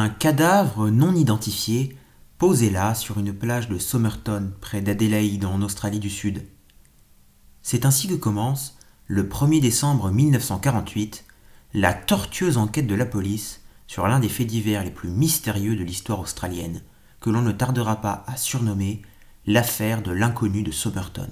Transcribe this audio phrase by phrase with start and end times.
[0.00, 1.94] Un cadavre non identifié
[2.38, 6.46] posé là sur une plage de Somerton près d'Adélaïde en Australie du Sud.
[7.60, 8.78] C'est ainsi que commence,
[9.08, 11.26] le 1er décembre 1948,
[11.74, 15.84] la tortueuse enquête de la police sur l'un des faits divers les plus mystérieux de
[15.84, 16.80] l'histoire australienne,
[17.20, 19.02] que l'on ne tardera pas à surnommer
[19.44, 21.28] l'affaire de l'inconnu de Somerton.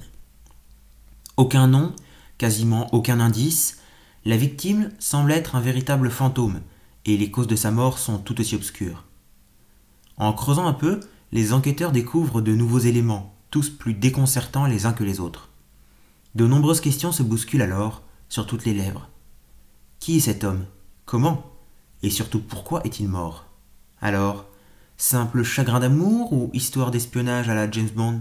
[1.39, 1.97] Aucun nom,
[2.37, 3.79] quasiment aucun indice,
[4.27, 6.61] la victime semble être un véritable fantôme,
[7.09, 9.05] et les causes de sa mort sont tout aussi obscures.
[10.17, 11.01] En creusant un peu,
[11.33, 15.49] les enquêteurs découvrent de nouveaux éléments, tous plus déconcertants les uns que les autres.
[16.35, 19.09] De nombreuses questions se bousculent alors sur toutes les lèvres.
[20.01, 20.67] Qui est cet homme?
[21.07, 21.51] Comment?
[22.03, 23.47] Et surtout pourquoi est-il mort?
[24.01, 24.47] Alors,
[24.97, 28.21] simple chagrin d'amour ou histoire d'espionnage à la James Bond?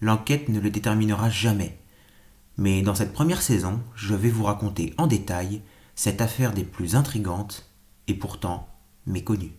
[0.00, 1.78] L'enquête ne le déterminera jamais.
[2.56, 5.62] Mais dans cette première saison, je vais vous raconter en détail
[5.94, 7.71] cette affaire des plus intrigantes
[8.08, 8.68] et pourtant
[9.06, 9.52] méconnu.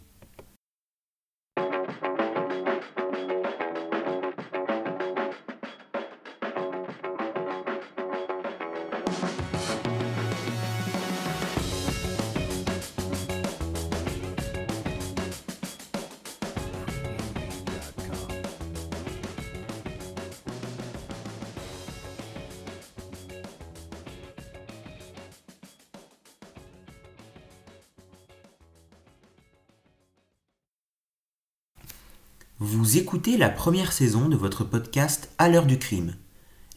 [32.59, 36.13] Vous écoutez la première saison de votre podcast À l'heure du crime,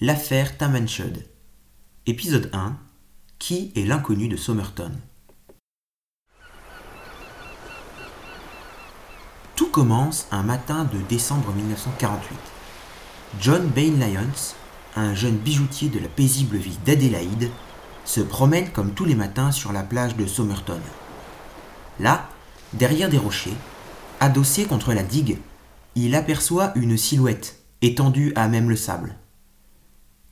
[0.00, 1.26] l'affaire Tamanchud.
[2.06, 2.78] Épisode 1
[3.38, 4.90] Qui est l'inconnu de Somerton?
[9.54, 12.38] Tout commence un matin de décembre 1948.
[13.38, 14.54] John Bain Lyons,
[14.96, 17.50] un jeune bijoutier de la paisible vie d'Adélaïde,
[18.06, 20.80] se promène comme tous les matins sur la plage de Somerton.
[22.00, 22.30] Là,
[22.72, 23.56] derrière des rochers,
[24.20, 25.38] adossé contre la digue,
[25.98, 29.16] il aperçoit une silhouette étendue à même le sable.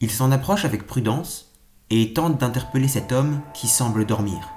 [0.01, 1.53] Il s'en approche avec prudence
[1.89, 4.51] et tente d'interpeller cet homme qui semble dormir.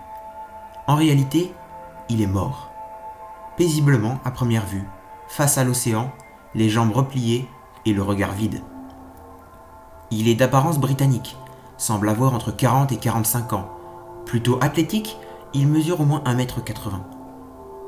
[0.85, 1.53] En réalité,
[2.09, 2.71] il est mort.
[3.55, 4.83] Paisiblement à première vue,
[5.29, 6.11] face à l'océan,
[6.53, 7.47] les jambes repliées
[7.85, 8.61] et le regard vide.
[10.11, 11.37] Il est d'apparence britannique,
[11.77, 13.69] semble avoir entre 40 et 45 ans.
[14.25, 15.17] Plutôt athlétique,
[15.53, 17.16] il mesure au moins 1m80.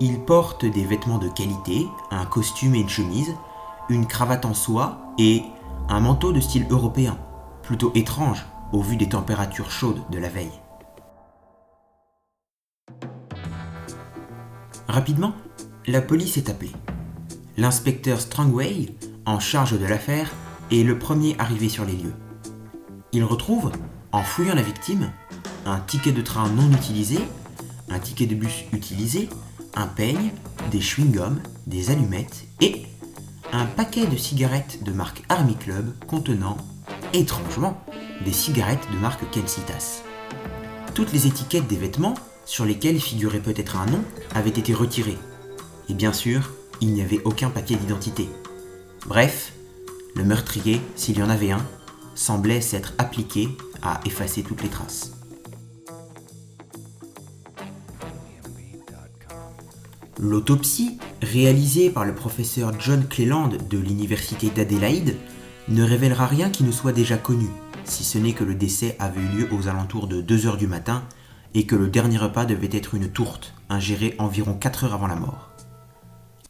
[0.02, 3.36] Il porte des vêtements de qualité, un costume et une chemise,
[3.90, 5.44] une cravate en soie et
[5.90, 7.18] un manteau de style européen,
[7.64, 10.62] plutôt étrange au vu des températures chaudes de la veille.
[14.88, 15.34] Rapidement,
[15.86, 16.72] la police est appelée.
[17.58, 18.96] L'inspecteur Strangway,
[19.26, 20.32] en charge de l'affaire,
[20.72, 22.16] est le premier arrivé sur les lieux.
[23.12, 23.72] Il retrouve,
[24.14, 25.12] en fouillant la victime,
[25.66, 27.20] un ticket de train non utilisé,
[27.90, 29.30] un ticket de bus utilisé,
[29.76, 30.32] un peigne,
[30.72, 32.84] des chewing-gums, des allumettes et
[33.52, 36.58] un paquet de cigarettes de marque Army Club contenant,
[37.14, 37.82] étrangement,
[38.26, 40.04] des cigarettes de marque Kensitas.
[40.94, 42.16] Toutes les étiquettes des vêtements,
[42.46, 44.04] sur lesquels figurait peut-être un nom,
[44.36, 45.18] avaient été retirées.
[45.88, 46.52] Et bien sûr,
[46.82, 48.30] il n'y avait aucun papier d'identité.
[49.08, 49.54] Bref,
[50.16, 51.66] le meurtrier, s'il y en avait un,
[52.16, 53.50] semblait s'être appliqué
[53.82, 55.19] à effacer toutes les traces.
[60.22, 65.16] L'autopsie, réalisée par le professeur John Cleland de l'université d'Adélaïde,
[65.70, 67.48] ne révélera rien qui ne soit déjà connu,
[67.86, 70.68] si ce n'est que le décès avait eu lieu aux alentours de 2 heures du
[70.68, 71.06] matin
[71.54, 75.16] et que le dernier repas devait être une tourte, ingérée environ 4 heures avant la
[75.16, 75.52] mort.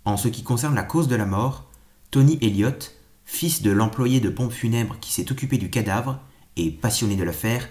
[0.04, 1.70] En ce qui concerne la cause de la mort,
[2.10, 6.20] Tony Elliott, fils de l'employé de pompe funèbre qui s'est occupé du cadavre
[6.56, 7.70] et passionné de l'affaire,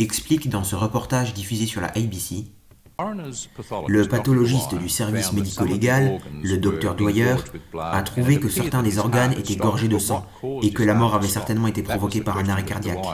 [0.00, 2.46] explique dans ce reportage diffusé sur la ABC
[2.98, 7.36] le pathologiste du service médico-légal, le docteur Dwyer,
[7.78, 10.26] a trouvé que certains des organes étaient gorgés de sang
[10.62, 13.04] et que la mort avait certainement été provoquée par un arrêt cardiaque.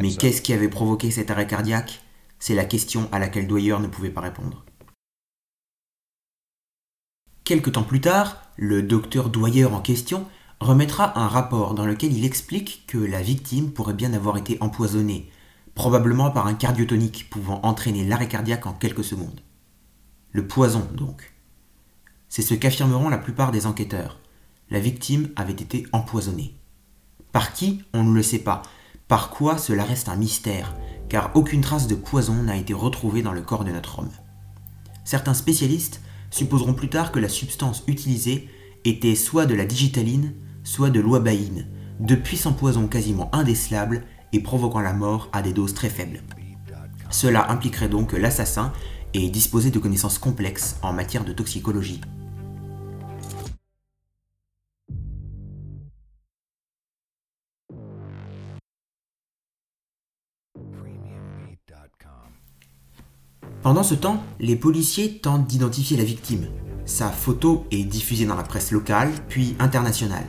[0.00, 2.02] Mais qu'est-ce qui avait provoqué cet arrêt cardiaque?
[2.38, 4.64] C'est la question à laquelle Dwyer ne pouvait pas répondre.
[7.44, 10.26] Quelque temps plus tard, le docteur Dwyer en question
[10.60, 15.30] remettra un rapport dans lequel il explique que la victime pourrait bien avoir été empoisonnée,
[15.74, 19.40] probablement par un cardiotonique pouvant entraîner l'arrêt cardiaque en quelques secondes.
[20.32, 21.32] Le poison, donc.
[22.28, 24.20] C'est ce qu'affirmeront la plupart des enquêteurs.
[24.70, 26.58] La victime avait été empoisonnée.
[27.32, 28.62] Par qui On ne le sait pas.
[29.08, 30.74] Par quoi Cela reste un mystère,
[31.08, 34.10] car aucune trace de poison n'a été retrouvée dans le corps de notre homme.
[35.04, 36.00] Certains spécialistes
[36.30, 38.48] supposeront plus tard que la substance utilisée
[38.84, 40.34] était soit de la digitaline,
[40.64, 41.66] soit de l'ouabaïne,
[42.00, 44.04] de puissants poisons quasiment indécelables
[44.34, 46.20] et provoquant la mort à des doses très faibles.
[47.08, 48.72] Cela impliquerait donc que l'assassin
[49.14, 52.00] et disposait de connaissances complexes en matière de toxicologie.
[63.62, 66.48] Pendant ce temps, les policiers tentent d'identifier la victime.
[66.84, 70.26] Sa photo est diffusée dans la presse locale, puis internationale.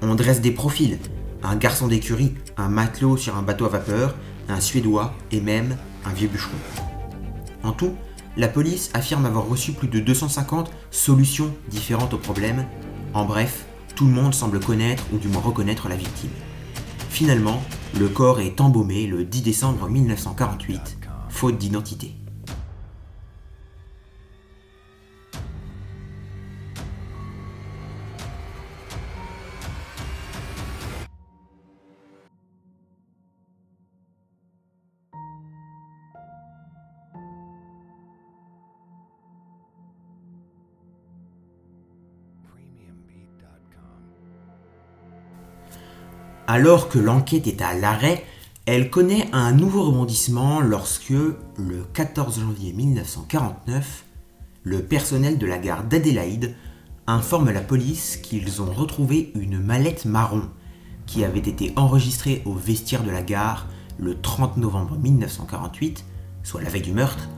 [0.00, 0.98] On dresse des profils.
[1.48, 4.16] Un garçon d'écurie, un matelot sur un bateau à vapeur,
[4.48, 6.56] un Suédois et même un vieux bûcheron.
[7.62, 7.94] En tout,
[8.36, 12.66] la police affirme avoir reçu plus de 250 solutions différentes au problème.
[13.14, 13.64] En bref,
[13.94, 16.30] tout le monde semble connaître ou du moins reconnaître la victime.
[17.10, 17.62] Finalement,
[17.96, 20.98] le corps est embaumé le 10 décembre 1948,
[21.28, 22.16] faute d'identité.
[46.48, 48.24] Alors que l'enquête est à l'arrêt,
[48.66, 54.04] elle connaît un nouveau rebondissement lorsque, le 14 janvier 1949,
[54.62, 56.54] le personnel de la gare d'Adélaïde
[57.08, 60.42] informe la police qu'ils ont retrouvé une mallette marron
[61.04, 63.66] qui avait été enregistrée au vestiaire de la gare
[63.98, 66.04] le 30 novembre 1948,
[66.44, 67.28] soit la veille du meurtre,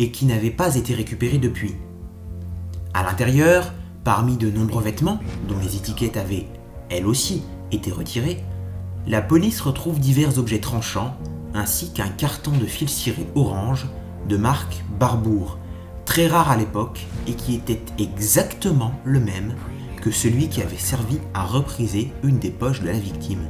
[0.00, 1.76] et qui n'avait pas été récupérée depuis.
[2.92, 3.72] À l'intérieur,
[4.02, 6.46] parmi de nombreux vêtements dont les étiquettes avaient,
[6.90, 7.42] elles aussi,
[7.72, 8.42] été retirées,
[9.06, 11.16] la police retrouve divers objets tranchants
[11.54, 13.86] ainsi qu'un carton de fil ciré orange
[14.28, 15.58] de marque Barbour,
[16.04, 19.54] très rare à l'époque et qui était exactement le même
[20.00, 23.46] que celui qui avait servi à repriser une des poches de la victime.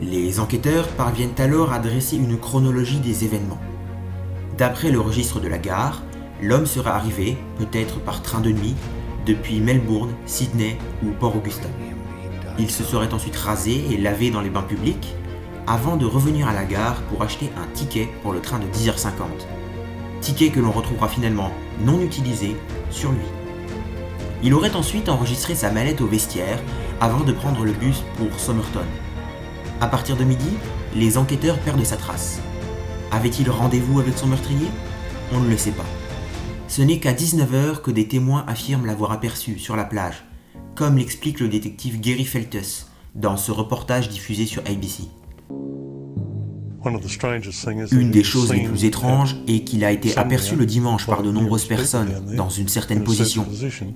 [0.00, 3.58] Les enquêteurs parviennent alors à dresser une chronologie des événements.
[4.56, 6.04] D'après le registre de la gare,
[6.40, 8.76] l'homme serait arrivé, peut-être par train de nuit,
[9.26, 11.68] depuis Melbourne, Sydney ou Port-Augusta.
[12.60, 15.16] Il se serait ensuite rasé et lavé dans les bains publics,
[15.66, 19.10] avant de revenir à la gare pour acheter un ticket pour le train de 10h50.
[20.20, 21.50] Ticket que l'on retrouvera finalement
[21.84, 22.56] non utilisé
[22.90, 23.26] sur lui.
[24.44, 26.62] Il aurait ensuite enregistré sa mallette au vestiaire
[27.00, 28.86] avant de prendre le bus pour Somerton.
[29.80, 30.48] À partir de midi,
[30.96, 32.40] les enquêteurs perdent sa trace.
[33.12, 34.66] Avait-il rendez-vous avec son meurtrier?
[35.32, 35.84] On ne le sait pas.
[36.66, 40.24] Ce n'est qu'à 19h que des témoins affirment l'avoir aperçu sur la plage,
[40.74, 45.04] comme l'explique le détective Gary Feltus dans ce reportage diffusé sur ABC.
[47.92, 51.30] Une des choses les plus étranges est qu'il a été aperçu le dimanche par de
[51.30, 53.46] nombreuses personnes dans une certaine position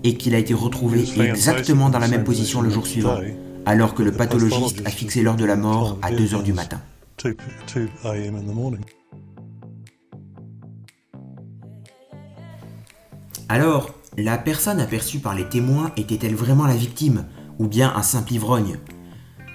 [0.05, 3.19] et qu'il a été retrouvé exactement dans la même position le jour suivant,
[3.67, 6.81] alors que le pathologiste a fixé l'heure de la mort à 2 heures du matin.
[13.49, 17.27] Alors, la personne aperçue par les témoins était-elle vraiment la victime,
[17.59, 18.79] ou bien un simple ivrogne?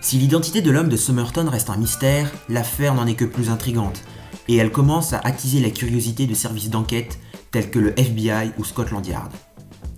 [0.02, 4.04] Si l'identité de l'homme de Somerton reste un mystère, l'affaire n'en est que plus intrigante,
[4.48, 7.20] et elle commence à attiser la curiosité de services d'enquête
[7.52, 9.32] tels que le FBI ou Scotland Yard.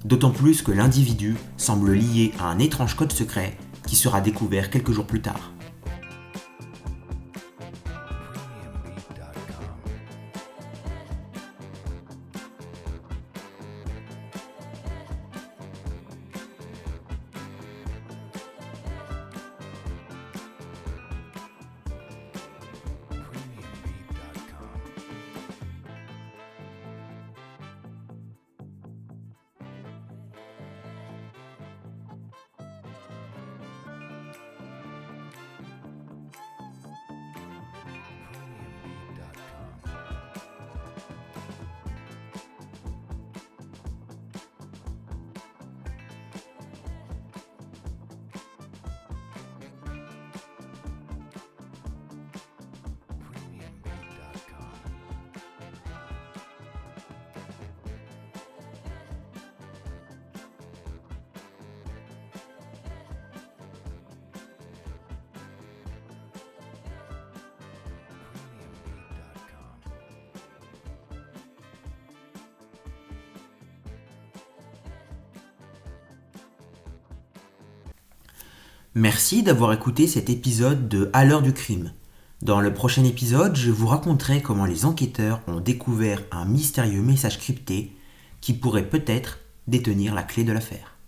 [0.05, 3.57] D'autant plus que l'individu semble lié à un étrange code secret
[3.89, 5.51] qui sera découvert quelques jours plus tard.
[78.99, 81.93] Merci d'avoir écouté cet épisode de À l'heure du crime.
[82.41, 87.39] Dans le prochain épisode, je vous raconterai comment les enquêteurs ont découvert un mystérieux message
[87.39, 87.95] crypté
[88.41, 90.98] qui pourrait peut-être détenir la clé de l'affaire.